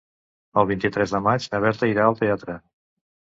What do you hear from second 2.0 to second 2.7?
al teatre.